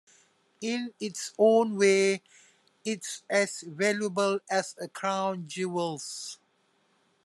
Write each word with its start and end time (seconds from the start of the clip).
In 0.61 0.95
its 0.99 1.31
own 1.37 1.77
way, 1.77 2.23
it's 2.83 3.21
as 3.29 3.61
valuable 3.61 4.39
as 4.49 4.73
the 4.73 4.87
Crown 4.87 5.43
Jewels. 5.47 6.39